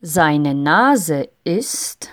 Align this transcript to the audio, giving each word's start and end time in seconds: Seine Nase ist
Seine 0.00 0.54
Nase 0.54 1.28
ist 1.42 2.10